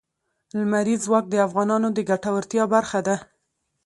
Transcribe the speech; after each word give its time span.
لمریز 0.59 0.99
ځواک 1.05 1.25
د 1.29 1.35
افغانانو 1.47 1.87
د 1.93 1.99
ګټورتیا 2.09 2.63
برخه 2.73 2.99
ده. 3.07 3.15